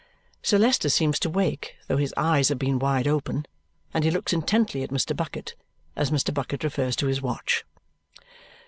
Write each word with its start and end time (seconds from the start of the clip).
Sir 0.41 0.57
Leicester 0.57 0.89
seems 0.89 1.19
to 1.19 1.29
wake, 1.29 1.75
though 1.85 1.97
his 1.97 2.11
eyes 2.17 2.49
have 2.49 2.57
been 2.57 2.79
wide 2.79 3.07
open, 3.07 3.45
and 3.93 4.03
he 4.03 4.09
looks 4.09 4.33
intently 4.33 4.81
at 4.81 4.89
Mr. 4.89 5.15
Bucket 5.15 5.53
as 5.95 6.09
Mr. 6.09 6.33
Bucket 6.33 6.63
refers 6.63 6.95
to 6.95 7.05
his 7.05 7.21
watch. 7.21 7.63